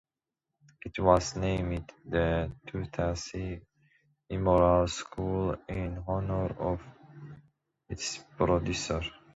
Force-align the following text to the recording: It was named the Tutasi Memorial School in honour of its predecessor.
It 0.83 0.97
was 0.97 1.35
named 1.35 1.93
the 2.05 2.51
Tutasi 2.65 3.61
Memorial 4.31 4.87
School 4.87 5.55
in 5.67 6.03
honour 6.07 6.59
of 6.59 6.81
its 7.87 8.17
predecessor. 8.35 9.03